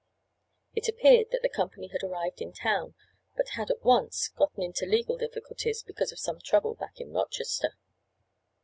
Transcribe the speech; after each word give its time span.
It 0.73 0.87
appeared 0.87 1.27
that 1.29 1.43
the 1.43 1.47
company 1.47 1.89
had 1.89 2.01
arrived 2.01 2.41
in 2.41 2.53
town, 2.53 2.95
but 3.37 3.49
had 3.49 3.69
at 3.69 3.83
once 3.83 4.29
gotten 4.29 4.63
into 4.63 4.87
legal 4.87 5.15
difficulties 5.15 5.83
because 5.83 6.11
of 6.11 6.17
some 6.17 6.39
trouble 6.43 6.73
back 6.73 6.99
in 6.99 7.13
Rochester. 7.13 7.77